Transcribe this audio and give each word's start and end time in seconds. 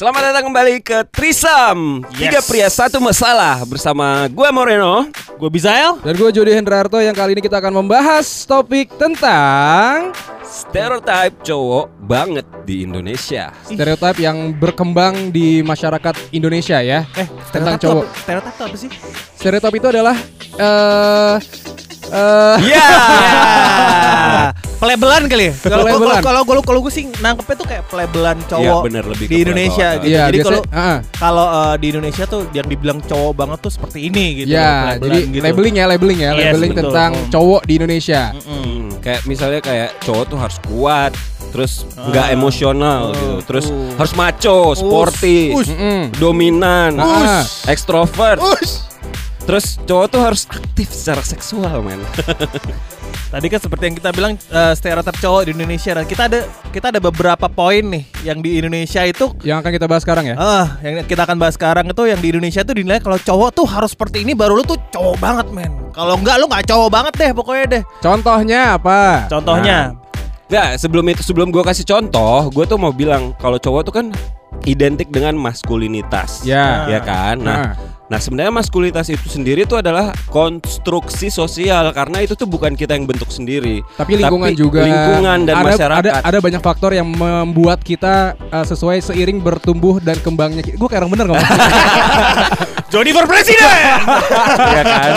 Selamat 0.00 0.32
datang 0.32 0.48
kembali 0.48 0.80
ke 0.80 1.04
Trisam. 1.12 2.00
Tiga 2.16 2.40
pria 2.40 2.72
satu 2.72 2.96
masalah 3.04 3.60
Bersama 3.68 4.24
gue 4.32 4.48
Moreno. 4.48 5.04
Gue 5.36 5.52
Bizael. 5.52 6.00
Dan 6.00 6.16
gue 6.16 6.32
Jody 6.32 6.56
Hendrarto 6.56 6.96
yang 7.04 7.12
kali 7.12 7.36
ini 7.36 7.44
kita 7.44 7.60
akan 7.60 7.84
membahas 7.84 8.48
topik 8.48 8.96
tentang 8.96 10.16
Stereotype 10.40 11.44
cowok 11.44 11.92
banget 12.00 12.48
di 12.64 12.80
Indonesia. 12.80 13.52
Stereotip 13.68 14.16
yang 14.24 14.56
berkembang 14.56 15.28
di 15.28 15.60
masyarakat 15.60 16.32
Indonesia 16.32 16.80
ya. 16.80 17.04
Eh 17.20 17.28
Tentang 17.52 17.76
cowok. 17.76 18.04
apa- 18.08 18.16
Stereotip 18.24 18.52
itu 18.56 18.64
apa 18.64 18.76
sih? 18.80 18.88
Stereotip 19.36 19.74
itu 19.84 19.86
adalah 19.92 20.16
eh 20.56 21.36
eh 22.08 22.56
Iya 22.72 22.88
Pelebelan 24.80 25.28
kali 25.28 25.44
ya? 25.44 25.54
Kalau 25.60 25.84
Pelebelan. 25.84 26.22
kalau 26.24 26.40
kalau 26.42 26.62
kalau 26.64 26.80
gue 26.80 26.88
sih 26.88 27.04
nangkepnya 27.20 27.52
tuh 27.54 27.68
kayak 27.68 27.84
pelebelan 27.86 28.40
cowok 28.48 28.64
Iya, 28.64 28.74
bener, 28.80 29.04
lebih 29.04 29.26
di 29.28 29.36
Indonesia 29.38 29.88
gitu. 29.94 30.08
Iya, 30.08 30.22
Jadi 30.26 30.38
kalau 30.40 30.60
ah, 30.72 30.96
kalau 31.12 31.46
eh, 31.46 31.74
di 31.76 31.86
Indonesia 31.92 32.24
tuh 32.24 32.40
yang 32.50 32.64
dibilang 32.64 32.98
cowok 32.98 33.32
banget 33.36 33.58
tuh 33.60 33.70
seperti 33.70 34.08
ini 34.08 34.24
gitu. 34.40 34.50
ya, 34.50 34.96
pelebelan 34.96 35.04
jadi 35.04 35.18
gitu. 35.28 35.44
labeling 35.44 35.74
ya, 35.76 35.84
labeling 35.86 36.18
ya, 36.18 36.30
Yes, 36.32 36.44
labeling 36.48 36.72
betul. 36.72 36.82
tentang 36.88 37.10
Hmm. 37.12 37.28
cowok 37.28 37.60
di 37.62 37.72
Indonesia. 37.76 38.22
Hmm, 38.34 38.80
Kayak 39.00 39.20
misalnya 39.24 39.60
kayak 39.60 39.88
cowok 40.00 40.24
tuh 40.26 40.38
harus 40.38 40.56
kuat 40.62 41.12
Terus 41.50 41.82
Ah. 41.92 42.06
nggak 42.06 42.26
emosional 42.30 43.00
Oh, 43.02 43.12
gitu 43.12 43.34
Terus 43.44 43.66
uh. 43.68 43.98
harus 43.98 44.14
macho, 44.14 44.70
sporty 44.72 45.50
Ush. 45.50 45.66
Mm-mm. 45.68 46.14
Dominan 46.14 46.94
Ah. 46.94 47.42
Extrovert 47.66 48.38
Ush. 48.38 48.86
Terus 49.50 49.82
cowok 49.82 50.06
tuh 50.06 50.20
harus 50.22 50.42
aktif 50.46 50.94
secara 50.94 51.26
seksual 51.26 51.82
men 51.82 51.98
Tadi 53.34 53.46
kan 53.46 53.58
seperti 53.62 53.82
yang 53.90 53.96
kita 53.98 54.10
bilang 54.14 54.38
eh, 54.38 54.72
stereotip 54.78 55.18
cowok 55.18 55.46
di 55.46 55.50
Indonesia 55.54 55.90
dan 55.94 56.06
kita 56.06 56.22
ada 56.30 56.40
kita 56.70 56.94
ada 56.94 57.02
beberapa 57.02 57.46
poin 57.50 57.82
nih 57.82 58.06
yang 58.22 58.38
di 58.42 58.62
Indonesia 58.62 59.02
itu 59.02 59.34
Yang 59.42 59.66
akan 59.66 59.70
kita 59.74 59.86
bahas 59.90 60.02
sekarang 60.06 60.24
ya. 60.30 60.36
Ah, 60.38 60.78
yang 60.82 61.02
kita 61.02 61.26
akan 61.26 61.38
bahas 61.38 61.54
sekarang 61.58 61.86
itu 61.90 62.02
yang 62.06 62.18
di 62.22 62.30
Indonesia 62.30 62.62
tuh 62.62 62.78
dinilai 62.78 63.02
kalau 63.02 63.18
cowok 63.18 63.50
tuh 63.54 63.66
harus 63.66 63.90
seperti 63.94 64.22
ini 64.22 64.38
baru 64.38 64.58
lu 64.58 64.66
tuh 64.66 64.78
cowok 64.94 65.18
banget, 65.18 65.46
men. 65.50 65.70
Kalau 65.94 66.14
enggak 66.18 66.38
lu 66.42 66.46
nggak 66.46 66.66
cowok 66.70 66.88
banget 66.90 67.14
deh 67.18 67.30
pokoknya 67.34 67.64
deh. 67.66 67.82
Contohnya 67.98 68.60
apa? 68.78 69.26
Contohnya, 69.26 69.98
Ya 70.50 70.74
sebelum 70.74 71.06
itu 71.06 71.22
sebelum 71.22 71.54
gue 71.54 71.62
kasih 71.62 71.86
contoh, 71.86 72.50
gue 72.50 72.66
tuh 72.66 72.78
mau 72.78 72.90
bilang 72.90 73.34
kalau 73.38 73.58
cowok 73.62 73.82
tuh 73.86 73.94
kan 73.94 74.06
identik 74.66 75.06
dengan 75.14 75.38
maskulinitas, 75.38 76.42
Ya. 76.42 76.90
ya 76.90 76.98
kan. 76.98 77.38
Nah, 77.38 77.70
Nah. 77.70 77.89
Nah 78.10 78.18
sebenarnya 78.18 78.50
maskulinitas 78.50 79.06
itu 79.06 79.30
sendiri 79.30 79.62
tuh 79.70 79.78
adalah 79.78 80.10
konstruksi 80.26 81.30
sosial 81.30 81.94
karena 81.94 82.26
itu 82.26 82.34
tuh 82.34 82.50
bukan 82.50 82.74
kita 82.74 82.98
yang 82.98 83.06
bentuk 83.06 83.30
sendiri, 83.30 83.86
Tapi 83.94 84.18
lingkungan 84.18 84.50
juga 84.58 84.82
lingkungan 84.82 85.46
dan 85.46 85.54
ada, 85.54 85.66
masyarakat. 85.70 86.10
Ada, 86.10 86.26
ada 86.26 86.38
banyak 86.42 86.58
faktor 86.58 86.90
yang 86.90 87.06
membuat 87.06 87.86
kita 87.86 88.34
uh, 88.50 88.66
sesuai 88.66 88.98
seiring 88.98 89.38
bertumbuh 89.38 90.02
dan 90.02 90.18
kembangnya. 90.18 90.66
Gue 90.66 90.88
kayak 90.90 91.06
orang 91.06 91.12
bener 91.14 91.26
ngomong. 91.30 91.46
Jody 92.92 93.14
for 93.14 93.30
President. 93.30 94.02
ya 94.76 94.82
kan. 94.82 95.12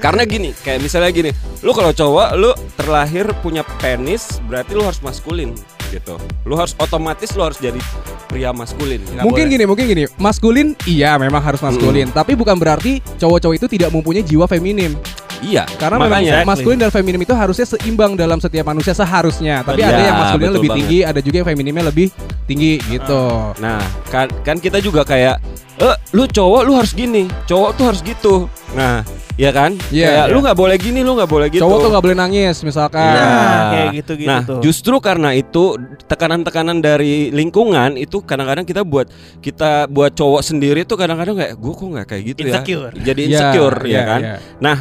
Karena 0.00 0.24
gini, 0.24 0.56
kayak 0.56 0.80
misalnya 0.80 1.12
gini, 1.12 1.30
lu 1.60 1.76
kalau 1.76 1.92
cowok 1.92 2.28
lu 2.40 2.56
terlahir 2.76 3.28
punya 3.44 3.60
penis, 3.80 4.40
berarti 4.48 4.72
lu 4.72 4.84
harus 4.84 5.04
maskulin 5.04 5.52
gitu. 5.88 6.14
Lu 6.44 6.54
harus 6.54 6.74
otomatis 6.76 7.30
lu 7.32 7.42
harus 7.42 7.56
jadi 7.56 7.78
pria 8.26 8.50
maskulin. 8.50 9.00
Nggak 9.02 9.24
mungkin 9.24 9.44
boleh. 9.44 9.54
gini, 9.54 9.64
mungkin 9.64 9.84
gini. 9.86 10.04
Maskulin, 10.16 10.68
iya 10.84 11.14
memang 11.16 11.40
harus 11.40 11.58
maskulin. 11.58 12.08
Tapi 12.10 12.34
bukan 12.34 12.56
berarti 12.56 12.98
cowok-cowok 13.16 13.54
itu 13.54 13.66
tidak 13.68 13.90
mempunyai 13.90 14.22
jiwa 14.22 14.46
feminim. 14.46 14.94
Iya, 15.36 15.68
Karena 15.76 16.00
makanya 16.00 16.40
memang 16.40 16.48
maskulin 16.48 16.80
dan 16.80 16.88
feminim 16.88 17.20
itu 17.20 17.36
harusnya 17.36 17.68
seimbang 17.68 18.16
dalam 18.16 18.40
setiap 18.40 18.64
manusia 18.64 18.96
seharusnya. 18.96 19.60
Tapi 19.60 19.84
Betul. 19.84 19.92
ada 19.92 20.00
yang 20.00 20.08
Ya, 20.08 20.20
maskulinnya 20.24 20.52
lebih 20.56 20.70
banget. 20.72 20.80
tinggi, 20.80 20.98
ada 21.04 21.20
juga 21.20 21.36
yang 21.36 21.48
feminimnya 21.52 21.84
lebih 21.84 22.06
tinggi 22.46 22.72
gitu. 22.88 23.22
Nah, 23.60 23.80
kan 24.08 24.32
kan 24.40 24.56
kita 24.56 24.80
juga 24.80 25.04
kayak 25.04 25.36
eh 25.76 25.96
lu 26.16 26.24
cowok 26.24 26.60
lu 26.64 26.72
harus 26.72 26.96
gini, 26.96 27.28
cowok 27.44 27.70
tuh 27.76 27.84
harus 27.84 28.00
gitu. 28.00 28.34
Nah, 28.72 29.04
ya 29.36 29.50
kan? 29.52 29.76
Iya, 29.92 30.06
kayak 30.08 30.26
iya. 30.28 30.32
lu 30.32 30.38
nggak 30.40 30.56
boleh 30.56 30.76
gini, 30.80 31.00
lu 31.04 31.12
nggak 31.12 31.28
boleh 31.28 31.46
gitu. 31.52 31.62
Cowok 31.62 31.78
tuh 31.78 31.88
nggak 31.92 32.04
boleh 32.08 32.16
nangis 32.16 32.56
misalkan. 32.64 33.04
Iya. 33.04 33.20
Nah, 33.20 33.62
kayak 33.68 33.88
gitu-gitu 34.00 34.28
Nah, 34.32 34.40
tuh. 34.42 34.60
justru 34.64 34.96
karena 34.98 35.30
itu 35.36 35.76
tekanan-tekanan 36.08 36.80
dari 36.80 37.28
lingkungan 37.30 38.00
itu 38.00 38.24
kadang-kadang 38.24 38.64
kita 38.64 38.80
buat 38.82 39.06
kita 39.38 39.86
buat 39.86 40.16
cowok 40.16 40.42
sendiri 40.42 40.82
tuh 40.82 40.96
kadang-kadang 40.96 41.36
kayak 41.36 41.54
gue 41.54 41.72
kok 41.72 41.86
nggak 41.86 42.06
kayak 42.08 42.22
gitu 42.32 42.38
Insecure. 42.48 42.92
ya. 42.96 43.04
Jadi 43.12 43.22
Iya, 43.22 43.30
insecure 43.36 43.78
ya 43.84 43.90
iya, 43.92 44.02
kan. 44.04 44.20
iya. 44.24 44.36
Nah, 44.58 44.76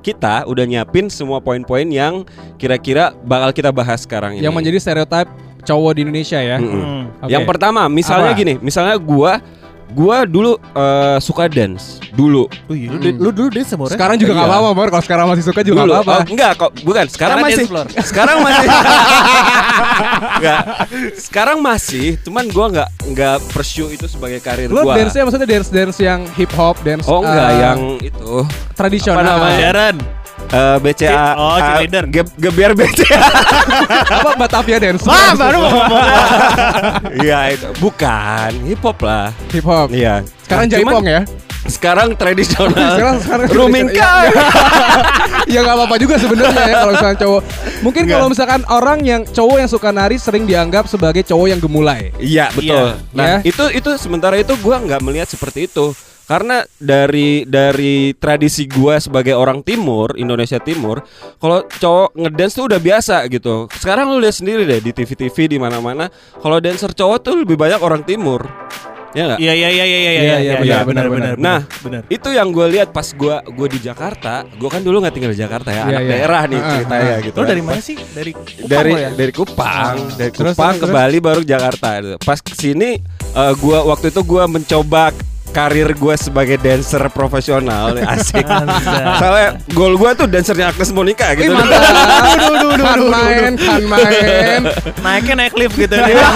kita 0.00 0.34
udah 0.46 0.64
nyiapin 0.64 1.10
semua 1.10 1.42
poin-poin 1.42 1.82
yang 1.90 2.22
kira-kira 2.56 3.10
bakal 3.26 3.50
kita 3.50 3.74
bahas 3.74 4.06
sekarang 4.06 4.38
ini. 4.38 4.46
Yang 4.46 4.54
menjadi 4.54 4.78
stereotip 4.78 5.26
cowok 5.66 5.98
di 5.98 6.00
Indonesia 6.06 6.38
ya. 6.38 6.62
Mm-mm. 6.62 6.78
Hmm. 6.78 7.04
Oke. 7.26 7.34
Yang 7.34 7.42
pertama, 7.42 7.90
misalnya 7.90 8.30
Apa? 8.30 8.38
gini, 8.38 8.54
misalnya 8.62 8.94
gua 9.02 9.42
gua 9.88 10.24
dulu 10.24 10.56
eh, 10.58 11.18
suka 11.18 11.46
dance 11.46 12.02
dulu. 12.10 12.48
Wih, 12.66 12.88
lu, 12.88 12.96
lu 13.20 13.30
dulu 13.30 13.48
deh 13.48 13.60
semua 13.60 13.86
Sekarang 13.86 14.16
juga 14.16 14.32
nggak 14.32 14.48
Iya. 14.48 14.58
apa-apa. 14.58 14.80
Kalau 14.88 15.04
sekarang 15.04 15.26
masih 15.28 15.44
suka 15.44 15.60
juga 15.60 15.80
nggak 15.80 16.00
apa-apa. 16.00 16.14
Oh, 16.16 16.32
enggak 16.32 16.52
kok, 16.56 16.70
bukan. 16.80 17.04
Sekarang 17.06 17.36
Karena 17.36 17.46
masih. 17.46 17.58
dance 17.58 17.70
floor. 17.70 17.86
Sekarang 18.02 18.36
masih. 18.40 18.66
enggak. 20.36 20.60
Sekarang 21.16 21.58
masih, 21.60 22.06
cuman 22.20 22.44
gua 22.48 22.66
nggak 22.68 22.88
nggak 23.06 23.36
pursue 23.48 23.88
itu 23.90 24.06
sebagai 24.06 24.40
karir 24.40 24.68
Lo 24.68 24.82
gua. 24.82 24.96
dance-nya 24.96 25.22
maksudnya 25.22 25.46
dance-dance 25.46 25.98
yang 25.98 26.24
hip 26.34 26.50
hop, 26.52 26.80
dance 26.80 27.04
Oh 27.06 27.20
enggak, 27.20 27.46
eh, 27.46 27.58
yang 27.60 27.78
itu 28.00 28.32
tradisional. 28.72 29.20
apa 29.20 29.30
namanya? 29.30 29.58
Darren. 29.62 29.96
Eh, 30.48 30.76
BCA 30.78 31.24
Oh, 31.34 31.56
cheerleader. 31.56 32.04
ge- 32.06 32.34
gebiar 32.36 32.72
BCA. 32.72 33.18
apa 34.12 34.30
Batavia 34.34 34.78
dance? 34.78 35.02
Wah, 35.02 35.32
baru 35.32 35.56
mau 35.58 35.70
ngomong. 35.72 36.04
Iya 37.16 37.40
itu 37.50 37.66
bukan 37.76 38.50
hip 38.64 38.80
hop 38.80 38.98
lah. 39.00 39.30
hip 39.48 39.64
hop. 39.64 39.88
Iya. 39.90 40.22
Sekarang 40.40 40.64
Nah, 40.64 40.72
jaipong 40.72 41.06
ya. 41.06 41.20
Sekarang 41.66 42.08
tradisional. 42.14 42.78
Sekarang 42.94 43.16
sekarang 43.18 43.46
Rumingka. 43.48 44.12
ya 45.52 45.58
nggak 45.60 45.76
apa-apa 45.76 45.96
juga 45.96 46.14
sebenarnya 46.14 46.62
ya 46.62 46.74
kalau 46.76 46.92
misalkan 46.92 47.18
cowok. 47.18 47.42
Mungkin 47.76 48.02
kalau 48.06 48.26
misalkan 48.30 48.60
orang 48.66 48.98
yang 49.02 49.22
cowok 49.24 49.56
yang 49.58 49.66
suka 49.66 49.90
nari 49.90 50.16
sering 50.16 50.46
dianggap 50.46 50.86
sebagai 50.86 51.22
cowok 51.22 51.46
yang 51.48 51.58
gemulai. 51.58 52.14
Iya 52.16 52.50
betul. 52.50 52.94
Iya. 52.94 53.10
Nah 53.10 53.26
Ya. 53.26 53.36
itu 53.42 53.64
itu 53.72 53.90
sementara 53.96 54.36
itu 54.36 54.54
gua 54.56 54.78
nggak 54.78 55.02
melihat 55.02 55.26
seperti 55.26 55.66
itu 55.66 55.90
karena 56.26 56.66
dari 56.76 57.46
dari 57.46 58.10
tradisi 58.12 58.66
gua 58.66 58.98
sebagai 58.98 59.38
orang 59.38 59.62
timur 59.62 60.18
Indonesia 60.18 60.58
Timur 60.58 61.06
kalau 61.38 61.62
cowok 61.64 62.18
ngedance 62.18 62.54
tuh 62.58 62.66
udah 62.66 62.80
biasa 62.82 63.30
gitu. 63.30 63.70
Sekarang 63.70 64.10
lu 64.10 64.18
lihat 64.18 64.34
sendiri 64.34 64.66
deh 64.66 64.82
di 64.82 64.90
TV-TV 64.90 65.54
di 65.54 65.58
mana-mana 65.62 66.10
kalau 66.42 66.58
dancer 66.58 66.90
cowok 66.90 67.18
tuh 67.22 67.34
lebih 67.46 67.54
banyak 67.54 67.78
orang 67.78 68.02
timur. 68.02 68.42
Ya 69.16 69.32
nggak? 69.32 69.38
Iya 69.40 69.52
iya 69.56 69.68
iya 69.72 69.84
iya 69.86 69.96
iya 69.96 70.10
Iya, 70.12 70.12
iya 70.12 70.36
iya, 70.36 70.56
iya 70.60 70.78
benar, 70.84 70.84
benar 70.84 71.06
benar, 71.08 71.08
benar. 71.08 71.34
Nah, 71.40 71.60
benar. 71.80 72.02
Itu 72.12 72.28
yang 72.36 72.52
gue 72.52 72.68
lihat 72.68 72.92
pas 72.92 73.06
gua 73.16 73.40
gua 73.48 73.64
di 73.64 73.80
Jakarta. 73.80 74.44
Gua 74.60 74.68
kan 74.68 74.84
dulu 74.84 75.00
nggak 75.00 75.14
tinggal 75.16 75.32
di 75.32 75.40
Jakarta 75.40 75.72
ya, 75.72 75.88
Iya, 75.88 75.88
anak 75.88 76.02
iya. 76.04 76.10
daerah 76.12 76.42
nih 76.44 76.58
Ah, 76.60 76.68
ceritanya 76.68 77.08
ah. 77.08 77.18
gitu. 77.24 77.36
Lo 77.38 77.40
kan. 77.40 77.48
dari 77.48 77.62
mana 77.64 77.80
sih? 77.80 77.96
Dari 77.96 78.32
Kupang 78.36 78.68
dari 78.68 78.92
ya? 78.92 79.08
dari 79.16 79.32
Kupang, 79.32 79.94
dari 80.20 80.30
Terus, 80.36 80.52
Kupang 80.52 80.74
terus, 80.76 80.82
ke 80.82 80.86
terus. 80.90 80.96
Bali 81.00 81.18
baru 81.22 81.40
Jakarta. 81.48 81.88
Pas 82.20 82.38
ke 82.44 82.52
sini 82.52 82.90
eh, 83.32 83.52
gua 83.56 83.78
waktu 83.88 84.12
itu 84.12 84.20
gua 84.20 84.44
mencoba 84.44 85.16
karir 85.56 85.88
gue 85.96 86.14
sebagai 86.20 86.60
dancer 86.60 87.00
profesional 87.08 87.96
asik. 88.12 88.44
Soalnya 89.16 89.56
goal 89.72 89.96
gue 89.96 90.10
tuh 90.12 90.28
dancernya 90.28 90.68
Agnes 90.68 90.92
Monica 90.92 91.32
gitu. 91.32 91.48
Wih, 91.48 91.56
mantap. 91.56 92.76
kan 92.84 93.00
main, 93.08 93.52
kan 93.56 93.82
main. 93.88 94.60
Naiknya 95.00 95.34
naik 95.40 95.56
lift 95.56 95.80
gitu 95.80 95.96
dia. 95.96 96.12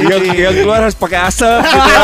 Yang, 0.00 0.22
yang 0.38 0.54
keluar 0.54 0.80
harus 0.86 0.96
pakai 0.96 1.18
asap 1.28 1.60
gitu. 1.60 2.00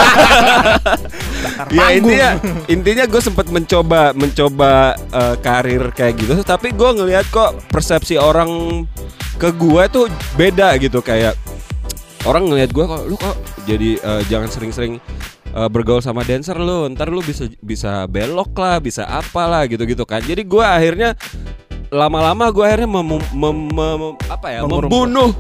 ya 1.75 1.87
intinya 1.97 2.31
intinya 2.69 3.05
gue 3.09 3.23
sempat 3.23 3.47
mencoba 3.49 4.13
mencoba 4.13 4.95
eh, 5.13 5.37
karir 5.41 5.91
kayak 5.93 6.15
gitu 6.21 6.33
tapi 6.45 6.73
gue 6.77 6.91
ngelihat 6.93 7.27
kok 7.33 7.57
persepsi 7.73 8.21
orang 8.21 8.85
ke 9.37 9.49
gue 9.53 9.83
tuh 9.93 10.07
beda 10.37 10.77
gitu 10.81 11.01
kayak 11.05 11.37
orang 12.27 12.51
ngelihat 12.51 12.75
gue 12.75 12.85
kok 12.85 13.03
lu 13.07 13.17
kok 13.17 13.37
jadi 13.65 13.91
eh, 13.97 14.23
jangan 14.27 14.51
sering-sering 14.51 14.99
eh, 15.51 15.69
bergaul 15.71 16.03
sama 16.03 16.27
dancer 16.27 16.59
lu? 16.59 16.91
Ntar 16.91 17.09
lu 17.09 17.23
bisa 17.23 17.47
bisa 17.63 18.05
belok 18.07 18.53
lah 18.59 18.83
bisa 18.83 19.07
apalah 19.07 19.65
gitu-gitu 19.65 20.03
kan. 20.03 20.21
Jadi 20.21 20.43
gue 20.43 20.65
akhirnya 20.65 21.15
lama-lama 21.89 22.51
gue 22.51 22.65
akhirnya 22.67 22.91
mem- 22.91 23.31
mem- 23.33 23.71
mem- 23.71 24.19
apa 24.27 24.47
ya 24.51 24.61
membunuh 24.67 25.31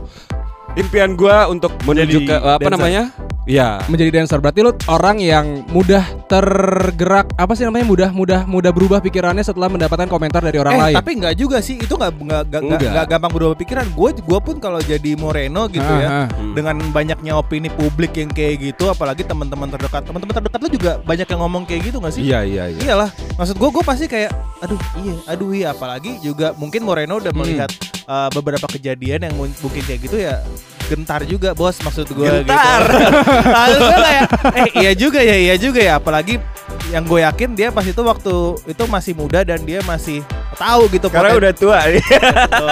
impian 0.79 1.19
gue 1.19 1.37
untuk 1.51 1.75
menuju 1.83 2.23
Jadi 2.23 2.29
ke 2.31 2.37
apa 2.39 2.61
dancer. 2.63 2.73
namanya 2.79 3.03
Ya. 3.47 3.79
menjadi 3.87 4.11
dancer. 4.13 4.39
Berarti 4.39 4.61
lu 4.61 4.75
orang 4.87 5.17
yang 5.17 5.47
mudah 5.71 6.03
tergerak 6.27 7.31
apa 7.33 7.55
sih 7.55 7.63
namanya 7.63 7.87
mudah 7.87 8.11
mudah 8.11 8.41
mudah 8.45 8.71
berubah 8.71 8.99
pikirannya 8.99 9.41
setelah 9.41 9.71
mendapatkan 9.71 10.07
komentar 10.07 10.43
dari 10.43 10.59
orang 10.59 10.75
eh, 10.75 10.81
lain. 10.83 10.95
tapi 10.99 11.11
nggak 11.17 11.35
juga 11.35 11.63
sih 11.63 11.79
itu 11.79 11.95
nggak 11.95 12.13
nggak 12.19 12.43
nggak 12.91 13.07
gampang 13.07 13.31
berubah 13.31 13.55
pikiran 13.55 13.87
gue 13.89 14.11
gue 14.17 14.39
pun 14.43 14.57
kalau 14.59 14.79
jadi 14.79 15.15
Moreno 15.15 15.71
gitu 15.71 15.87
Ah, 15.87 15.97
ya 15.97 16.09
ah. 16.09 16.27
Hmm. 16.29 16.53
dengan 16.53 16.77
banyaknya 16.91 17.33
opini 17.33 17.71
publik 17.71 18.15
yang 18.15 18.29
kayak 18.29 18.59
gitu 18.61 18.91
apalagi 18.91 19.23
teman-teman 19.23 19.71
terdekat 19.71 20.03
teman-teman 20.03 20.35
terdekat 20.35 20.59
lu 20.59 20.69
juga 20.69 20.93
banyak 21.01 21.25
yang 21.25 21.41
ngomong 21.41 21.63
kayak 21.65 21.81
gitu 21.85 21.97
nggak 21.97 22.13
sih 22.13 22.23
Iya 22.25 22.41
iya 22.43 22.65
iya. 22.69 22.81
iyalah 22.83 23.09
maksud 23.37 23.55
gue 23.55 23.69
gue 23.71 23.85
pasti 23.87 24.05
kayak 24.05 24.35
aduh 24.59 24.81
iya 24.99 25.15
aduh 25.25 25.51
iya 25.53 25.69
apalagi 25.71 26.19
juga 26.19 26.51
mungkin 26.53 26.83
Moreno 26.83 27.17
udah 27.17 27.31
Hmm. 27.31 27.69
Uh, 28.07 28.29
beberapa 28.31 28.67
kejadian 28.67 29.21
yang 29.23 29.35
mun- 29.35 29.57
mungkin 29.57 29.83
kayak 29.83 30.01
gitu 30.03 30.17
ya 30.19 30.41
gentar 30.87 31.19
juga 31.23 31.51
bos 31.51 31.75
maksud 31.77 32.07
gue 32.07 32.27
Gentar. 32.41 32.87
gitu. 32.87 33.11
Lalu 33.45 33.77
gue 33.81 33.99
kayak 34.01 34.25
eh 34.55 34.69
iya 34.77 34.93
juga 34.95 35.19
ya 35.19 35.35
iya 35.37 35.55
juga 35.57 35.81
ya 35.83 35.99
apalagi 35.99 36.39
yang 36.87 37.03
gue 37.03 37.19
yakin 37.21 37.51
dia 37.53 37.69
pas 37.69 37.83
itu 37.83 37.99
waktu 37.99 38.35
itu 38.65 38.83
masih 38.87 39.13
muda 39.13 39.43
dan 39.43 39.59
dia 39.61 39.83
masih 39.83 40.23
tahu 40.55 40.87
gitu 40.87 41.11
Karena 41.11 41.35
poten- 41.35 41.41
udah 41.43 41.53
tua. 41.53 41.79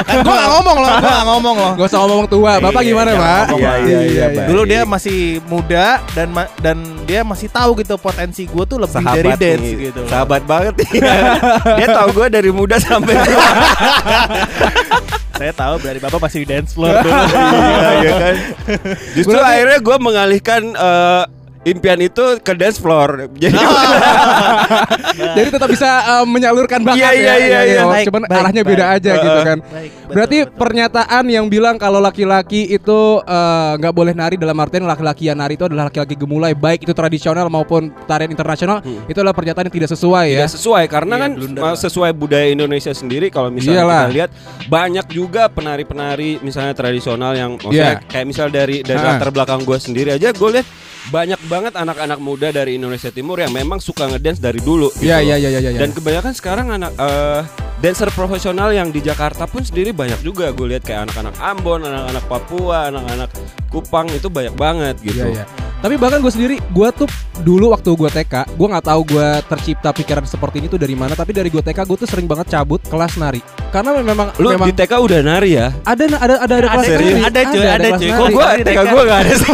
kan 0.01 0.17
gue 0.17 0.31
gak 0.33 0.51
ngomong 0.53 0.77
loh 0.79 0.91
gue 0.95 1.11
gak 1.11 1.27
ngomong 1.27 1.57
loh 1.59 1.73
Gak 1.75 1.87
usah 1.91 2.01
ngomong 2.01 2.27
tua. 2.29 2.53
Bapak 2.57 2.81
Iya, 2.81 2.89
gimana, 2.89 3.11
Pak? 3.13 3.45
ngomong, 3.51 3.59
Iya, 3.59 3.73
iya, 3.83 3.99
iya, 4.07 4.25
Pak. 4.31 4.45
Dulu 4.47 4.63
dia 4.63 4.81
masih 4.87 5.19
muda 5.45 5.87
dan 6.15 6.29
ma- 6.31 6.53
dan 6.57 6.77
dia 7.03 7.21
masih 7.23 7.51
tahu 7.51 7.75
gitu 7.77 7.99
potensi 7.99 8.47
gue 8.47 8.63
tuh 8.65 8.79
lebih 8.79 8.95
dari 8.95 9.11
Sahabat 9.27 9.39
dance 9.43 9.59
nih. 9.61 9.75
gitu. 9.83 9.99
loh. 9.99 10.09
Sahabat 10.09 10.43
banget 10.47 10.75
nih. 10.79 10.91
Dia 11.83 11.89
tahu 11.91 12.09
gue 12.15 12.27
dari 12.31 12.51
muda 12.51 12.77
sampai 12.79 13.15
tua. 13.19 13.49
Saya 15.35 15.53
tahu 15.53 15.75
dari 15.83 15.99
bapak 15.99 16.21
masih 16.23 16.47
di 16.47 16.49
dance 16.49 16.73
floor 16.75 16.95
dulu. 17.05 17.11
Iya, 17.11 17.91
iya 18.01 18.13
kan. 18.19 18.35
Justru 19.19 19.39
akhirnya 19.39 19.79
gue 19.83 19.97
mengalihkan 19.99 20.63
eh, 20.75 21.25
impian 21.65 21.99
itu 21.99 22.25
ke 22.39 22.53
dance 22.53 22.77
floor. 22.77 23.29
Jadi 23.43 23.57
Jadi 25.37 25.49
tetap 25.51 25.69
bisa 25.69 25.89
uh, 26.13 26.25
menyalurkan 26.25 26.83
bakat 26.83 26.99
Iya, 26.99 27.11
ya. 27.11 27.17
iya, 27.17 27.35
iya, 27.37 27.61
iya. 27.65 27.81
Oh, 27.83 27.91
Baik, 27.91 28.07
Cuman 28.09 28.23
baik, 28.25 28.35
arahnya 28.35 28.63
baik. 28.63 28.71
beda 28.71 28.85
aja 28.91 29.13
gitu 29.15 29.41
kan. 29.43 29.59
Baik, 29.61 29.91
betul, 29.91 30.13
Berarti 30.13 30.39
betul. 30.43 30.57
pernyataan 30.57 31.25
yang 31.27 31.47
bilang 31.47 31.77
kalau 31.77 31.99
laki-laki 31.99 32.67
itu 32.67 32.99
uh, 33.21 33.73
nggak 33.77 33.95
boleh 33.95 34.13
nari 34.13 34.37
dalam 34.37 34.57
artian 34.57 34.85
laki-laki 34.85 35.27
yang 35.27 35.39
nari 35.39 35.55
itu 35.55 35.65
adalah 35.65 35.89
laki-laki 35.89 36.15
gemulai 36.15 36.53
baik 36.53 36.83
itu 36.83 36.93
tradisional 36.93 37.47
maupun 37.47 37.89
tarian 38.05 38.29
internasional 38.29 38.79
itu 39.07 39.15
adalah 39.15 39.33
pernyataan 39.33 39.67
yang 39.69 39.77
tidak 39.77 39.91
sesuai 39.91 40.27
ya. 40.29 40.39
tidak 40.43 40.53
sesuai 40.53 40.85
karena 40.87 41.15
Iya, 41.15 41.23
kan 41.23 41.31
blunder 41.35 41.63
uh, 41.63 41.77
sesuai 41.77 42.11
budaya 42.13 42.47
Indonesia 42.49 42.91
sendiri 42.91 43.27
kalau 43.29 43.49
misalnya 43.49 43.83
Iyalah. 43.83 44.03
kita 44.03 44.13
lihat 44.13 44.31
banyak 44.67 45.07
juga 45.09 45.43
penari-penari 45.47 46.39
misalnya 46.41 46.75
tradisional 46.75 47.33
yang 47.33 47.55
maksudnya 47.55 48.03
Iya. 48.03 48.07
kayak 48.07 48.27
misal 48.27 48.47
dari 48.49 48.83
dari 48.83 48.99
latar 48.99 49.31
belakang 49.31 49.63
gue 49.63 49.79
sendiri 49.79 50.11
aja 50.13 50.31
gue 50.31 50.49
lihat 50.53 50.67
banyak 51.13 51.41
banget 51.53 51.77
anak-anak 51.77 52.17
muda 52.21 52.49
dari 52.49 52.81
Indonesia 52.81 53.13
Timur 53.13 53.37
yang 53.37 53.53
memang 53.53 53.77
suka 53.77 54.09
ngedance 54.09 54.41
dari 54.41 54.61
dulu 54.61 54.89
Iya 55.05 55.21
iya 55.21 55.37
iya 55.37 55.51
iya. 55.53 55.71
iya. 55.75 55.81
Dan 55.81 55.93
kebanyakan 55.93 56.33
sekarang 56.33 56.73
anak 56.73 56.93
eh, 56.97 57.41
dancer 57.85 58.09
profesional 58.15 58.73
yang 58.73 58.89
di 58.89 59.05
Jakarta 59.05 59.45
pun 59.45 59.61
sendiri 59.61 59.93
banyak 59.93 60.25
juga 60.25 60.49
gue 60.57 60.77
lihat 60.77 60.85
kayak 60.89 61.11
anak-anak 61.11 61.35
Ambon, 61.43 61.85
anak-anak 61.85 62.25
Papua, 62.25 62.89
anak-anak 62.89 63.31
Kupang 63.69 64.07
itu 64.15 64.31
banyak 64.31 64.55
banget 64.55 64.97
gitu. 65.03 65.27
Iya, 65.29 65.45
iya. 65.45 65.64
Tapi 65.85 66.01
bahkan 66.01 66.25
gue 66.25 66.33
sendiri, 66.33 66.57
gue 66.73 66.89
tuh 66.97 67.05
dulu 67.45 67.77
waktu 67.77 67.93
gue 67.93 68.09
TK, 68.09 68.57
gue 68.57 68.67
nggak 68.73 68.89
tahu 68.89 69.05
gue 69.05 69.29
tercipta 69.53 69.93
pikiran 69.93 70.25
seperti 70.25 70.65
ini 70.65 70.73
tuh 70.73 70.81
dari 70.81 70.97
mana. 70.97 71.13
Tapi 71.13 71.37
dari 71.37 71.53
gue 71.53 71.61
TK, 71.61 71.85
gue 71.85 71.99
tuh 72.01 72.09
sering 72.09 72.25
banget 72.25 72.57
cabut 72.57 72.81
kelas 72.89 73.21
nari. 73.21 73.45
Karena 73.69 73.93
memang 74.01 74.33
Lu 74.41 74.55
memang 74.55 74.65
di 74.65 74.73
TK 74.73 74.97
udah 74.97 75.21
nari 75.21 75.61
ya? 75.61 75.75
ada 75.83 76.07
ada 76.07 76.35
ada 76.41 76.55
ada 76.57 76.69
kelas 76.73 76.89
nari. 76.89 77.07
Ada, 77.21 77.41
cuy, 77.53 77.67
ada, 77.67 77.89
cuy. 77.99 78.11
Kok 78.15 78.29
gue 78.33 78.47
TK 78.65 78.79
gue 78.87 79.03
gak 79.03 79.21
ada 79.27 79.35
sih 79.35 79.51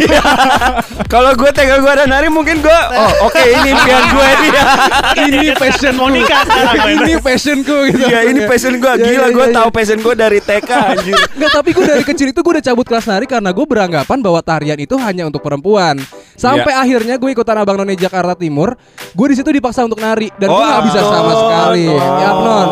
Kalau 1.17 1.31
gue 1.33 1.49
TK 1.49 1.71
gue 1.81 1.91
ada 1.91 2.05
nari 2.05 2.29
mungkin 2.29 2.61
gue 2.61 2.79
Oh 2.93 3.25
oke 3.25 3.41
ini 3.41 3.69
impian 3.73 4.03
gue 4.13 4.27
ini 4.29 4.47
ya 4.53 4.63
ini 5.25 5.49
passion 5.57 5.95
men. 5.97 6.21
ini 7.01 7.13
passionku 7.17 7.77
gitu. 7.89 8.05
Iya 8.05 8.19
ini 8.29 8.45
passion 8.45 8.77
gue 8.77 8.93
Iya, 8.93 9.05
Gila 9.09 9.25
iya, 9.25 9.27
gue 9.33 9.45
iya, 9.49 9.55
tahu 9.57 9.67
iya. 9.73 9.75
passion 9.75 9.99
gue 10.05 10.13
dari 10.13 10.39
TK 10.39 10.69
anjir 10.69 11.17
Nggak, 11.41 11.51
tapi 11.57 11.69
gue 11.73 11.85
dari 11.89 12.03
kecil 12.05 12.27
itu 12.29 12.39
gue 12.45 12.53
udah 12.61 12.65
cabut 12.69 12.85
kelas 12.85 13.05
nari 13.09 13.25
karena 13.25 13.49
gue 13.49 13.65
beranggapan 13.65 14.17
bahwa 14.21 14.39
tarian 14.45 14.77
itu 14.77 14.93
hanya 15.01 15.25
untuk 15.25 15.41
perempuan. 15.41 15.97
Sampai 16.41 16.73
Iya. 16.73 16.81
akhirnya 16.81 17.15
gue 17.21 17.29
ikutan 17.29 17.53
Abang 17.53 17.77
None 17.77 17.93
Jakarta 17.93 18.33
Timur, 18.33 18.73
gue 19.13 19.27
di 19.29 19.35
situ 19.37 19.53
dipaksa 19.53 19.85
untuk 19.85 20.01
nari 20.01 20.33
dan 20.41 20.49
gue 20.49 20.57
Oh, 20.57 20.65
nggak 20.65 20.83
bisa 20.89 20.99
sama 20.99 21.33
sekali. 21.37 21.85
Oh. 21.85 22.01
Ya 22.17 22.27
Abnon, 22.33 22.67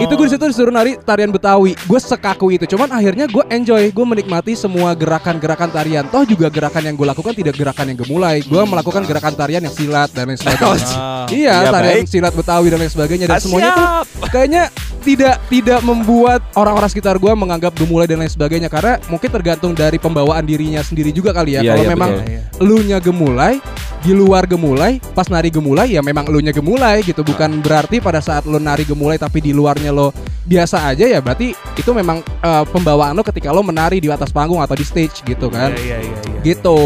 itu 0.00 0.12
gue 0.12 0.26
di 0.26 0.32
situ 0.32 0.44
disuruh 0.46 0.70
nari 0.70 0.96
tarian 0.96 1.28
Betawi. 1.28 1.76
Gue 1.84 1.96
sekaku 1.96 2.50
itu, 2.50 2.64
cuman 2.66 2.88
akhirnya 2.90 3.24
gue 3.24 3.44
enjoy, 3.48 3.88
gue 3.88 4.06
menikmati 4.06 4.52
semua 4.52 4.92
gerakan-gerakan 4.92 5.68
tarian. 5.68 6.04
Toh 6.06 6.24
juga 6.24 6.48
gerakan 6.48 6.82
yang 6.82 6.94
gue 6.94 7.06
lakukan 7.06 7.32
tidak 7.32 7.54
gerakan 7.54 7.92
yang 7.92 7.98
gemulai. 7.98 8.40
Gue 8.40 8.62
melakukan 8.62 9.02
gerakan 9.04 9.34
tarian 9.34 9.60
yang 9.60 9.72
silat 9.72 10.10
dan 10.10 10.28
lain 10.28 10.38
sebagainya. 10.38 10.58
Ah. 11.00 11.26
Iya, 11.28 11.54
Iya, 11.62 11.70
tarian 11.70 11.96
baik. 12.02 12.08
silat 12.08 12.32
Betawi 12.32 12.66
dan 12.68 12.78
lain 12.78 12.90
sebagainya 12.90 13.26
dan 13.26 13.36
Ah, 13.36 13.42
semuanya 13.42 13.70
tuh 13.70 13.86
kayaknya 14.28 14.62
tidak 15.00 15.36
tidak 15.46 15.80
membuat 15.80 16.40
orang-orang 16.52 16.88
sekitar 16.88 17.16
gua 17.16 17.32
menganggap 17.32 17.72
gemulai 17.72 18.04
dan 18.04 18.20
lain 18.20 18.28
sebagainya 18.28 18.68
karena 18.68 19.00
mungkin 19.06 19.28
tergantung 19.28 19.72
dari 19.72 19.96
pembawaan 19.96 20.42
dirinya 20.42 20.80
sendiri 20.80 21.08
juga 21.10 21.30
kali 21.30 21.56
ya. 21.56 21.60
Iya, 21.60 21.70
Kalau 21.72 21.84
iya, 21.84 21.90
memang 21.90 22.10
betul. 22.12 22.60
elunya 22.60 22.98
gemulai, 22.98 23.52
di 24.00 24.12
luar 24.12 24.44
gemulai, 24.44 24.96
pas 25.12 25.28
nari 25.28 25.48
gemulai 25.48 25.92
ya 25.92 26.00
memang 26.00 26.24
elunya 26.24 26.50
gemulai 26.50 27.00
gitu. 27.00 27.20
Bukan 27.20 27.60
berarti 27.60 28.00
pada 28.00 28.18
saat 28.18 28.48
lo 28.48 28.56
nari 28.56 28.82
gemulai 28.82 29.16
tapi 29.16 29.40
di 29.40 29.52
luarnya 29.52 29.92
lo 29.92 30.10
biasa 30.40 30.88
aja 30.88 31.04
ya 31.04 31.20
berarti 31.20 31.52
itu 31.52 31.90
memang 31.92 32.18
eh, 32.24 32.64
pembawaan 32.66 33.12
lo 33.12 33.20
ketika 33.20 33.52
lo 33.52 33.60
menari 33.60 34.00
di 34.00 34.08
atas 34.08 34.32
panggung 34.32 34.58
atau 34.58 34.72
di 34.72 34.82
stage 34.82 35.20
gitu 35.22 35.48
kan. 35.48 35.76
Iya, 35.76 35.96
iya, 35.96 35.98
iya, 36.00 36.16
iya. 36.16 36.40
Gitu. 36.40 36.78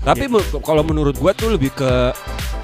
Tapi 0.00 0.24
mu- 0.26 0.62
kalau 0.62 0.82
menurut 0.82 1.18
gue 1.18 1.32
tuh 1.34 1.50
lebih 1.50 1.74
ke 1.74 2.14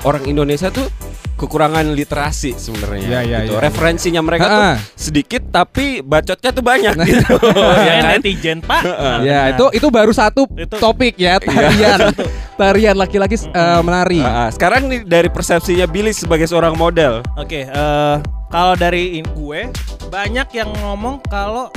orang 0.06 0.22
Indonesia 0.24 0.70
tuh 0.70 0.86
kekurangan 1.34 1.94
literasi 1.94 2.50
sebenarnya 2.54 2.98
Iya, 3.02 3.20
iya, 3.22 3.38
gitu. 3.46 3.54
iya. 3.54 3.62
Referensinya 3.62 4.22
mereka 4.22 4.46
Ha-ha. 4.46 4.54
tuh 4.54 4.66
sedikit 4.94 5.42
tapi 5.50 6.02
bacotnya 6.02 6.50
tuh 6.50 6.62
banyak 6.62 6.94
gitu. 7.02 7.34
Ya, 7.86 7.94
kan? 7.98 8.18
netizen 8.18 8.58
pak. 8.58 8.82
Ya, 9.22 9.54
itu 9.54 9.66
itu 9.70 9.86
baru 9.86 10.10
satu 10.10 10.46
Itu- 10.50 10.78
topik 10.78 11.14
ya 11.14 11.38
tarian. 11.38 12.10
Tarian 12.58 12.98
laki-laki 12.98 13.38
eh, 13.38 13.80
menari. 13.80 14.18
Ah, 14.20 14.44
ah. 14.44 14.48
sekarang 14.50 14.90
nih 14.90 15.06
dari 15.06 15.30
persepsinya 15.30 15.86
Billy 15.86 16.10
sebagai 16.10 16.44
seorang 16.44 16.74
model. 16.74 17.22
Oke, 17.38 17.64
eh, 17.64 18.16
kalau 18.50 18.74
dari 18.74 19.22
in- 19.22 19.30
gue 19.30 19.70
banyak 20.10 20.48
yang 20.52 20.68
ngomong 20.82 21.22
kalau 21.30 21.70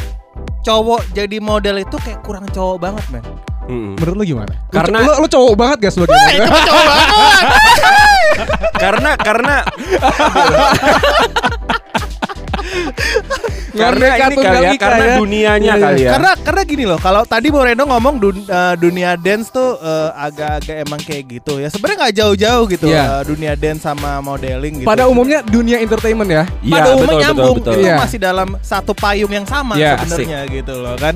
cowok 0.65 1.05
jadi 1.13 1.37
model 1.37 1.79
itu 1.79 1.95
kayak 2.01 2.25
kurang 2.25 2.49
cowok 2.49 2.77
banget, 2.81 3.05
men. 3.13 3.23
Mm. 3.69 3.93
Menurut 4.01 4.15
lu 4.17 4.25
gimana? 4.25 4.53
Karena- 4.73 5.05
lu, 5.05 5.21
lu 5.21 5.27
cowok 5.29 5.53
banget 5.53 5.77
gak 5.87 5.93
sebagai 5.93 6.17
model? 6.19 6.43
karena 8.73 9.11
karena 9.21 9.55
karena 13.81 13.97
Ngomongnya 13.97 14.11
ini 14.11 14.21
kali 14.21 14.31
ya, 14.31 14.37
tunggal 14.37 14.63
ika 14.63 14.81
karena 14.81 15.03
ya. 15.03 15.15
dunianya 15.17 15.59
Iya, 15.61 15.73
iya. 15.73 15.83
kali 15.83 15.99
ya. 15.99 16.11
Karena 16.11 16.31
karena 16.37 16.61
gini 16.63 16.83
loh, 16.85 16.99
kalau 16.99 17.21
tadi 17.23 17.47
Moreno 17.49 17.83
ngomong 17.83 18.15
dun- 18.15 18.45
eh, 18.45 18.75
dunia 18.75 19.11
dance 19.15 19.47
tuh 19.49 19.69
eh, 19.75 20.09
agak-agak 20.15 20.75
emang 20.81 21.01
kayak 21.01 21.23
gitu 21.27 21.53
ya. 21.57 21.67
Sebenarnya 21.67 21.97
nggak 21.99 22.15
jauh-jauh 22.15 22.63
gitu 22.67 22.85
Iya. 22.85 23.03
eh, 23.03 23.21
dunia 23.25 23.53
dance 23.53 23.81
sama 23.81 24.11
modeling 24.19 24.73
gitu. 24.79 24.87
Pada 24.87 25.03
umumnya 25.05 25.41
dunia 25.41 25.77
entertainment 25.77 26.29
ya. 26.29 26.43
Iya, 26.61 26.73
pada 26.73 26.87
umumnya 26.91 27.07
betul, 27.11 27.23
nyambung 27.23 27.55
betul, 27.57 27.65
betul. 27.67 27.73
itu 27.73 27.81
Iya. 27.83 27.95
masih 27.97 28.19
dalam 28.19 28.49
satu 28.61 28.91
payung 28.93 29.31
yang 29.31 29.45
sama 29.45 29.73
Iya, 29.73 29.97
sebenarnya 29.99 30.39
gitu 30.47 30.73
loh 30.77 30.95
kan. 30.95 31.15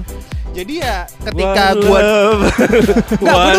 Jadi 0.51 0.74
ya 0.79 1.03
ketika 1.22 1.63
One 1.67 1.84
dulu, 1.84 2.48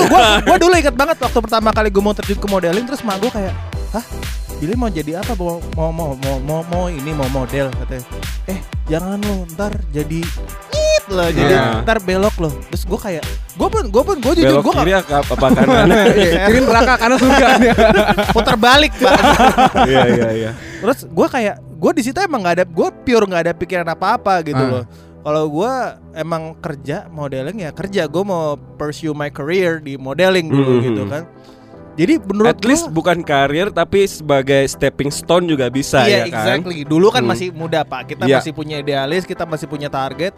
gua, 0.09 0.41
gua 0.41 0.57
dulu 0.57 0.75
inget 0.75 0.97
banget 0.97 1.17
waktu 1.19 1.39
pertama 1.39 1.69
kali 1.69 1.89
gue 1.89 2.01
mau 2.01 2.15
terjun 2.15 2.37
ke 2.37 2.49
modeling 2.49 2.85
terus 2.85 3.03
mak 3.03 3.21
gue 3.21 3.29
kayak, 3.29 3.53
hah, 3.97 4.05
Billy 4.57 4.75
mau 4.75 4.89
jadi 4.89 5.19
apa? 5.19 5.33
Mau 5.33 5.57
mau 5.73 5.91
mau 5.91 6.13
mau 6.15 6.37
mau, 6.39 6.61
mau 6.63 6.85
ini 6.87 7.11
mau 7.11 7.27
model 7.27 7.73
katanya. 7.75 8.05
Eh 8.47 8.59
jangan 8.87 9.17
lo 9.19 9.49
ntar 9.51 9.73
jadi 9.91 10.21
it 10.71 11.05
loh, 11.09 11.29
jadi 11.29 11.55
Iya. 11.55 11.81
ntar 11.81 11.99
belok 11.99 12.37
loh. 12.39 12.53
Terus 12.69 12.83
gue 12.85 12.99
kayak, 12.99 13.25
gue 13.53 13.69
pun 13.69 13.85
gue 13.87 14.03
pun 14.03 14.17
gue 14.17 14.33
jujur 14.35 14.53
Belok 14.55 14.65
gue 14.67 14.75
kiri 14.81 14.93
apa, 14.95 15.17
apa 15.23 15.47
kanan? 15.51 15.87
Iya, 16.19 16.41
Kiri 16.47 16.59
neraka 16.63 16.95
karena 16.97 17.17
surga. 17.17 17.47
putar 18.31 18.57
balik 18.57 18.93
pak. 18.95 19.17
Iya 19.89 20.03
iya 20.09 20.29
iya. 20.35 20.51
terus 20.77 21.05
gue 21.05 21.27
kayak, 21.27 21.55
gue 21.59 21.93
di 21.95 22.03
situ 22.03 22.19
emang 22.19 22.41
nggak 22.41 22.55
ada, 22.55 22.65
gue 22.65 22.89
pure 23.03 23.25
nggak 23.25 23.43
ada 23.43 23.53
pikiran 23.53 23.87
apa 23.87 24.07
apa 24.15 24.35
gitu 24.43 24.59
Ah. 24.59 24.71
loh. 24.73 24.85
Kalau 25.21 25.45
gue 25.51 25.73
emang 26.15 26.55
kerja 26.57 27.09
modeling 27.09 27.59
ya 27.61 27.71
kerja, 27.71 28.07
gue 28.07 28.23
mau 28.23 28.55
pursue 28.79 29.11
my 29.11 29.27
career 29.27 29.79
di 29.79 29.95
modeling 29.97 30.47
dulu 30.47 30.79
Mhm. 30.79 30.83
gitu 30.85 31.03
kan. 31.05 31.23
Jadi 31.97 32.21
menurut 32.21 32.53
At 32.53 32.61
least 32.61 32.87
gua- 32.87 32.95
bukan 32.95 33.19
karir 33.21 33.73
tapi 33.73 34.05
sebagai 34.05 34.69
stepping 34.69 35.09
stone 35.09 35.49
juga 35.49 35.67
bisa 35.67 36.05
iya 36.05 36.23
ya 36.23 36.29
kan. 36.29 36.61
exactly. 36.61 36.85
Dulu 36.85 37.09
kan 37.09 37.25
Hmm. 37.25 37.33
masih 37.33 37.49
muda 37.51 37.83
pak, 37.83 38.13
kita 38.13 38.29
Iya. 38.29 38.39
masih 38.39 38.53
punya 38.53 38.77
idealis, 38.77 39.25
kita 39.25 39.43
masih 39.43 39.65
punya 39.65 39.89
target. 39.89 40.37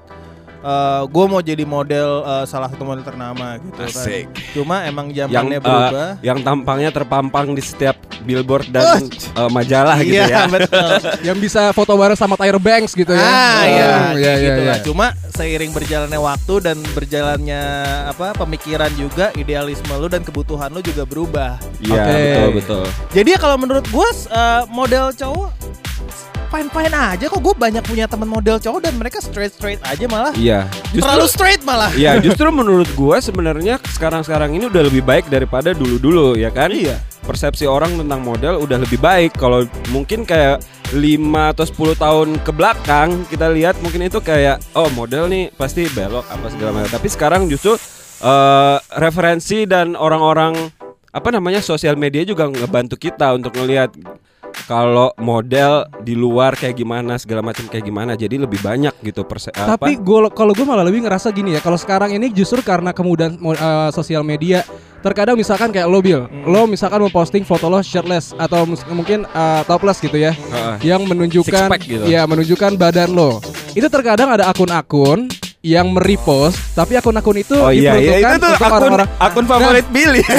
Gue 1.06 1.24
mau 1.30 1.40
jadi 1.40 1.62
model 1.62 2.26
eh, 2.26 2.44
salah 2.50 2.68
satu 2.70 2.82
model 2.82 3.04
ternama 3.06 3.58
gitu 3.62 3.78
Asik. 3.78 4.26
kan. 4.26 4.54
Cuma 4.54 4.76
emang 4.86 5.06
yang 5.14 5.30
zamannya 5.30 5.58
eh, 5.58 5.62
berubah. 5.62 6.10
yang 6.20 6.38
tampangnya 6.42 6.90
terpampang 6.90 7.54
di 7.54 7.62
setiap 7.62 7.96
billboard 8.26 8.66
dan 8.70 9.06
eh, 9.10 9.50
majalah 9.50 9.98
gitu 10.02 10.18
iya 10.18 10.26
ya. 10.26 10.50
betul. 10.54 10.90
Yang 11.22 11.38
bisa 11.38 11.62
foto 11.70 11.94
bareng 11.94 12.18
sama 12.18 12.34
Tyra 12.34 12.58
Banks 12.58 12.92
gitu 12.94 13.14
ya. 13.14 13.22
Ah 13.22 13.62
iya, 13.64 13.66
iya, 13.68 13.92
iya, 14.18 14.32
gitu 14.42 14.60
iya. 14.62 14.70
lah. 14.74 14.78
Cuma 14.82 15.06
seiring 15.30 15.70
berjalannya 15.70 16.20
waktu 16.20 16.54
dan 16.58 16.76
berjalannya 16.92 17.62
apa 18.10 18.34
pemikiran 18.34 18.90
juga, 18.98 19.30
idealisme 19.38 19.94
lu 19.94 20.10
dan 20.10 20.26
kebutuhan 20.26 20.74
lu 20.74 20.82
juga 20.82 21.06
berubah. 21.06 21.62
Iya, 21.78 22.02
Oke. 22.02 22.18
betul 22.18 22.50
betul. 22.58 22.84
Jadi 23.14 23.28
ya 23.34 23.38
kalau 23.38 23.56
menurut 23.56 23.86
gue 23.86 24.08
uh, 24.34 24.66
model 24.66 25.14
cowok 25.14 25.50
fine 26.48 26.68
fine 26.68 26.92
aja 26.92 27.24
kok 27.28 27.38
gue 27.38 27.54
banyak 27.54 27.84
punya 27.84 28.04
teman 28.04 28.28
model 28.28 28.56
cowok 28.56 28.80
dan 28.82 28.94
mereka 28.96 29.20
straight 29.20 29.52
straight 29.52 29.80
aja 29.84 30.04
malah 30.08 30.32
Iya. 30.32 30.64
terlalu 30.92 31.26
straight 31.28 31.62
malah. 31.62 31.92
Iya, 31.92 32.16
justru 32.24 32.48
menurut 32.48 32.88
gua 32.92 33.20
sebenarnya 33.20 33.76
sekarang-sekarang 33.92 34.56
ini 34.56 34.66
udah 34.66 34.82
lebih 34.88 35.04
baik 35.04 35.28
daripada 35.28 35.72
dulu-dulu 35.72 36.34
ya 36.34 36.48
kan? 36.48 36.72
Iya. 36.72 36.98
Persepsi 37.22 37.68
orang 37.68 38.00
tentang 38.00 38.24
model 38.24 38.56
udah 38.58 38.80
lebih 38.80 38.96
baik. 38.96 39.36
Kalau 39.36 39.68
mungkin 39.92 40.24
kayak 40.24 40.64
5 40.96 41.52
atau 41.52 41.64
10 41.68 41.92
tahun 41.94 42.28
ke 42.40 42.52
belakang 42.56 43.28
kita 43.28 43.52
lihat 43.52 43.76
mungkin 43.84 44.08
itu 44.08 44.24
kayak 44.24 44.64
oh 44.72 44.88
model 44.96 45.28
nih 45.28 45.52
pasti 45.52 45.84
belok 45.92 46.24
apa 46.24 46.48
segala 46.48 46.80
macam. 46.80 46.88
Tapi 46.96 47.08
sekarang 47.12 47.42
justru 47.52 47.76
eh, 48.24 48.76
referensi 48.96 49.68
dan 49.68 49.92
orang-orang 49.92 50.56
apa 51.08 51.28
namanya 51.28 51.60
sosial 51.60 51.96
media 51.96 52.24
juga 52.24 52.48
ngebantu 52.48 52.96
kita 52.96 53.36
untuk 53.36 53.52
ngelihat 53.56 53.92
kalau 54.64 55.10
model 55.16 55.86
di 55.98 56.12
luar 56.12 56.52
kayak 56.52 56.76
gimana 56.76 57.16
segala 57.16 57.40
macam 57.40 57.64
kayak 57.64 57.82
gimana 57.82 58.12
jadi 58.12 58.36
lebih 58.38 58.58
banyak 58.58 58.92
gitu 59.02 59.22
perse? 59.22 59.48
Tapi 59.48 59.96
gue 59.96 60.20
kalau 60.30 60.52
gue 60.52 60.62
malah 60.62 60.82
lebih 60.82 61.02
ngerasa 61.02 61.30
gini 61.30 61.54
ya. 61.54 61.60
Kalau 61.60 61.76
sekarang 61.76 62.10
ini 62.10 62.28
justru 62.28 62.60
karena 62.60 62.92
kemudahan 62.92 63.34
mo- 63.34 63.52
eh, 63.52 63.90
sosial 63.90 64.20
media, 64.20 64.60
terkadang 64.98 65.34
misalkan 65.34 65.70
kayak 65.70 65.86
lo 65.86 65.98
Bill, 65.98 66.26
Hmm. 66.26 66.44
lo 66.44 66.64
misalkan 66.64 67.00
memposting 67.00 67.42
foto 67.42 67.66
lo 67.66 67.80
shirtless 67.80 68.34
atau 68.34 68.66
mungkin 68.88 69.24
eh, 69.24 69.62
topless 69.64 69.98
gitu 69.98 70.16
ya, 70.16 70.32
Heeh. 70.32 70.74
yang 70.84 71.02
menunjukkan, 71.02 71.68
gitu. 71.80 72.04
ya 72.04 72.24
menunjukkan 72.24 72.76
badan 72.76 73.10
lo. 73.10 73.40
Itu 73.72 73.86
terkadang 73.86 74.28
ada 74.30 74.48
akun-akun 74.48 75.30
yang 75.58 75.90
merepost, 75.90 76.54
tapi 76.72 76.94
akun-akun 76.94 77.34
itu 77.36 77.50
Oh 77.52 77.66
iya 77.68 77.98
iya 77.98 78.22
itu 78.22 78.38
tuh 78.38 78.46
untuk 78.46 78.62
akun 78.62 78.78
orang-orang. 78.78 79.08
akun 79.18 79.44
favorit 79.44 79.86
Billy. 79.90 80.22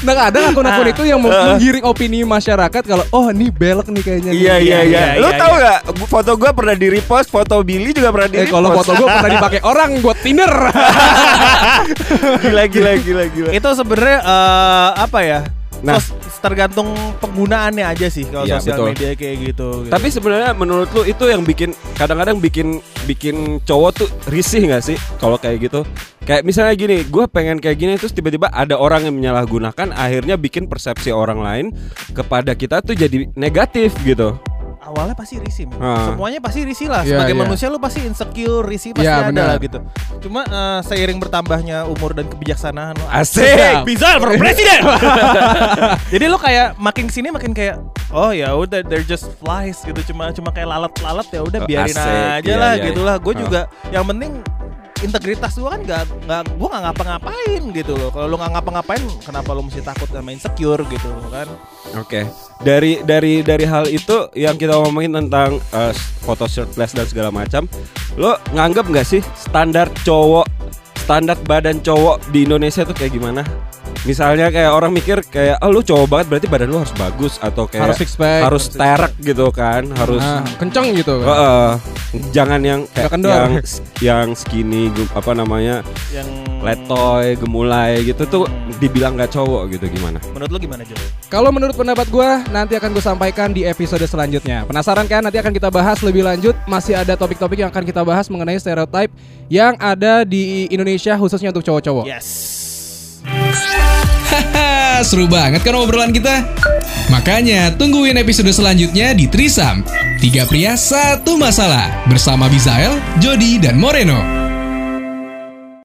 Nah 0.00 0.14
kadang 0.18 0.52
akun-akun 0.52 0.88
itu 0.90 1.02
yang 1.04 1.16
mem- 1.18 1.32
menggiring 1.32 1.80
opini 1.82 2.20
masyarakat 2.22 2.82
kalau 2.82 3.04
oh 3.10 3.30
ini 3.30 3.48
belok 3.48 3.88
nih 3.88 4.02
kayaknya. 4.02 4.30
nih." 4.30 4.40
Iya 4.40 4.54
iya 4.58 4.78
iya. 4.84 5.02
iya, 5.14 5.18
Lu 5.18 5.28
iya, 5.28 5.38
tahu 5.38 5.52
nggak 5.54 5.78
foto 6.06 6.30
gua 6.36 6.50
pernah 6.52 6.74
di 6.74 6.86
repost, 6.88 7.28
foto 7.28 7.56
Billy 7.62 7.90
juga 7.90 8.10
pernah 8.10 8.28
di 8.28 8.36
Eh 8.36 8.46
kalau 8.46 8.68
foto 8.74 8.92
gue 8.92 9.06
pernah 9.06 9.30
dipakai 9.30 9.60
orang 9.70 9.90
buat 10.00 10.18
Tinder. 10.20 10.52
gila 12.42 12.64
gila 12.66 12.92
gila 13.00 13.24
gila. 13.28 13.50
Itu 13.50 13.68
sebenarnya 13.72 14.18
eh, 14.20 14.88
apa 14.98 15.18
ya? 15.22 15.40
Nah. 15.80 16.00
Tergantung 16.40 16.96
penggunaannya 17.20 17.84
aja 17.84 18.08
sih 18.08 18.24
kalau 18.24 18.48
Iya, 18.48 18.64
sosial 18.64 18.80
betul. 18.80 18.86
media 18.96 19.10
kayak 19.12 19.36
gitu. 19.44 19.68
gitu. 19.84 19.92
Tapi 19.92 20.06
sebenarnya 20.08 20.50
menurut 20.56 20.88
lu 20.96 21.04
itu 21.04 21.24
yang 21.28 21.44
bikin 21.44 21.76
kadang-kadang 22.00 22.40
bikin 22.40 22.80
bikin 23.04 23.60
cowok 23.68 23.90
tuh 23.92 24.08
risih 24.32 24.64
nggak 24.64 24.80
sih 24.80 24.96
kalau 25.20 25.36
kayak 25.36 25.68
gitu? 25.68 25.84
Kayak 26.24 26.48
misalnya 26.48 26.74
gini, 26.76 26.96
gue 27.04 27.24
pengen 27.28 27.60
kayak 27.60 27.76
gini 27.76 27.92
terus 28.00 28.16
tiba-tiba 28.16 28.48
ada 28.52 28.76
orang 28.76 29.08
yang 29.08 29.16
menyalahgunakan, 29.20 29.92
akhirnya 29.92 30.36
bikin 30.40 30.64
persepsi 30.68 31.10
orang 31.10 31.40
lain 31.44 31.66
kepada 32.16 32.56
kita 32.56 32.80
tuh 32.80 32.96
jadi 32.96 33.28
negatif 33.36 33.92
gitu. 34.04 34.36
Awalnya 34.90 35.14
pasti 35.14 35.38
risih. 35.38 35.70
Ah. 35.76 36.10
Semuanya 36.10 36.38
pasti 36.38 36.60
risih 36.60 36.86
lah. 36.86 37.00
Iya, 37.00 37.14
Sebagai 37.16 37.32
iya. 37.32 37.40
manusia 37.40 37.66
lu 37.66 37.78
pasti 37.78 38.02
insecure, 38.02 38.62
risih 38.62 38.90
pasti 38.90 39.06
Iya, 39.06 39.16
ada 39.16 39.30
benar. 39.30 39.46
lah 39.46 39.56
gitu. 39.56 39.78
Cuma 40.20 40.40
eh, 40.42 40.80
seiring 40.84 41.18
bertambahnya 41.18 41.86
umur 41.86 42.12
dan 42.12 42.26
kebijaksanaan 42.26 42.94
lu 42.94 43.06
Asik. 43.06 43.86
Bisa 43.86 44.18
for 44.18 44.34
presiden. 44.34 44.80
Jadi 46.12 46.24
lu 46.26 46.36
kayak 46.36 46.74
makin 46.76 47.06
sini 47.06 47.30
makin 47.30 47.50
kayak 47.50 47.78
oh 48.10 48.30
ya 48.30 48.50
udah 48.52 48.82
they're 48.82 49.00
just 49.00 49.30
flies 49.36 49.78
gitu 49.80 50.02
cuma 50.04 50.28
cuma 50.30 50.50
kayak 50.50 50.66
lalat-lalat 50.68 51.26
ya 51.28 51.40
udah 51.40 51.60
Oh, 51.60 51.68
biarin 51.68 51.94
asik. 51.94 52.10
aja 52.10 52.42
Iya, 52.42 52.56
lah 52.56 52.72
iya, 52.74 52.84
gitu 52.84 53.00
lah. 53.00 53.16
Gue 53.16 53.34
juga 53.34 53.60
yang 53.88 54.02
penting 54.04 54.42
integritas 55.00 55.56
gua 55.56 55.76
kan 55.76 55.80
nggak 55.84 56.02
nggak 56.28 56.42
gua 56.56 56.68
nggak 56.72 56.84
ngapa-ngapain 56.90 57.62
gitu 57.72 57.92
loh. 57.96 58.10
Kalau 58.12 58.26
lu 58.28 58.36
nggak 58.36 58.52
ngapa-ngapain 58.58 59.04
kenapa 59.24 59.50
lu 59.56 59.62
mesti 59.64 59.80
takut 59.80 60.08
sama 60.08 60.30
insecure 60.32 60.82
gitu 60.88 61.08
kan? 61.32 61.48
Oke. 61.96 62.28
Dari 62.60 63.00
dari 63.04 63.40
dari 63.40 63.64
hal 63.64 63.88
itu 63.88 64.28
yang 64.36 64.60
kita 64.60 64.76
ngomongin 64.76 65.16
tentang 65.16 65.56
eh, 65.72 65.92
foto 66.20 66.44
shirtless 66.44 66.92
dan 66.92 67.06
segala 67.08 67.30
macam, 67.32 67.64
lo 68.20 68.36
nganggap 68.52 68.84
nggak 68.88 69.06
sih 69.06 69.22
standar 69.32 69.88
cowok, 70.04 70.44
standar 71.00 71.36
badan 71.48 71.80
cowok 71.80 72.20
di 72.28 72.44
Indonesia 72.44 72.84
tuh 72.84 72.92
kayak 72.92 73.16
gimana? 73.16 73.69
Misalnya 74.02 74.48
kayak 74.48 74.70
orang 74.70 74.90
mikir 74.90 75.20
kayak 75.22 75.60
oh 75.60 75.68
lu 75.68 75.80
cowok 75.80 76.06
banget 76.06 76.26
berarti 76.26 76.46
badan 76.46 76.68
lu 76.68 76.78
harus 76.78 76.94
bagus 76.94 77.36
atau 77.36 77.64
kayak 77.64 77.84
Harus 77.86 77.98
six 77.98 78.10
pack. 78.14 78.42
harus 78.42 78.64
terek 78.66 79.12
gitu 79.20 79.46
kan, 79.50 79.84
harus 79.92 80.18
Nah, 80.18 80.40
kenceng 80.56 80.92
gitu. 80.94 81.20
Heeh. 81.20 81.68
jangan 82.30 82.58
yang 82.58 82.80
kayak 82.88 83.12
Nggak 83.12 83.30
yang 83.30 83.52
yang 84.00 84.28
skinny 84.32 84.88
apa 85.12 85.30
namanya 85.30 85.86
Yang 86.10 86.26
letoy 86.60 87.26
gemulai 87.36 88.02
gitu 88.02 88.24
tuh 88.24 88.44
Hmm. 88.44 88.72
dibilang 88.78 89.14
nggak 89.14 89.30
cowok 89.30 89.70
gitu 89.70 89.86
gimana? 89.90 90.18
menurut 90.30 90.50
lu 90.50 90.58
gimana 90.60 90.82
Jo? 90.82 90.96
Kalau 91.28 91.50
menurut 91.50 91.72
pendapat 91.72 92.08
gue 92.08 92.30
nanti 92.50 92.74
akan 92.74 92.90
gue 92.90 93.00
sampaikan 93.00 93.48
di 93.50 93.62
episode 93.62 94.02
selanjutnya. 94.02 94.64
Penasaran 94.64 95.04
kan? 95.04 95.20
Nanti 95.20 95.36
akan 95.36 95.52
kita 95.52 95.68
bahas 95.68 96.00
lebih 96.00 96.22
lanjut. 96.22 96.56
Masih 96.64 96.94
ada 96.94 97.14
topik-topik 97.14 97.58
yang 97.58 97.68
akan 97.68 97.84
kita 97.84 98.00
bahas 98.00 98.26
mengenai 98.26 98.56
stereotype 98.56 99.12
yang 99.46 99.76
ada 99.76 100.24
di 100.24 100.66
Indonesia 100.66 101.14
khususnya 101.14 101.50
untuk 101.50 101.62
cowok-cowok. 101.62 102.04
Yes. 102.04 102.28
Haha, 104.30 105.02
seru 105.08 105.26
banget 105.26 105.66
kan 105.66 105.74
obrolan 105.74 106.14
kita? 106.14 106.46
Makanya 107.10 107.74
tungguin 107.74 108.14
episode 108.14 108.54
selanjutnya 108.54 109.10
di 109.10 109.26
Trisam. 109.26 109.82
Tiga 110.22 110.46
pria, 110.46 110.78
satu 110.78 111.34
masalah. 111.34 112.06
Bersama 112.06 112.46
Bizael, 112.46 112.94
Jody, 113.18 113.58
dan 113.58 113.74
Moreno. 113.74 114.39